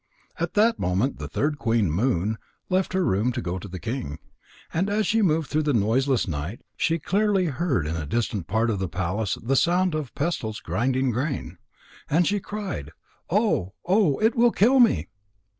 At 0.39 0.55
that 0.55 0.79
moment 0.79 1.19
the 1.19 1.27
third 1.27 1.59
queen, 1.59 1.91
Moon, 1.91 2.39
left 2.69 2.93
her 2.93 3.05
room 3.05 3.31
to 3.33 3.39
go 3.39 3.59
to 3.59 3.67
the 3.67 3.77
king. 3.77 4.17
And 4.73 4.89
as 4.89 5.05
she 5.05 5.21
moved 5.21 5.51
through 5.51 5.61
the 5.61 5.75
noiseless 5.75 6.27
night, 6.27 6.63
she 6.75 6.97
clearly 6.97 7.45
heard 7.45 7.85
in 7.85 7.95
a 7.95 8.07
distant 8.07 8.47
part 8.47 8.71
of 8.71 8.79
the 8.79 8.89
palace 8.89 9.37
the 9.43 9.55
sound 9.55 9.93
of 9.93 10.15
pestles 10.15 10.59
grinding 10.59 11.11
grain. 11.11 11.59
And 12.09 12.25
she 12.25 12.39
cried: 12.39 12.89
"Oh, 13.29 13.73
oh! 13.85 14.17
It 14.17 14.33
will 14.33 14.49
kill 14.51 14.79
me!" 14.79 15.07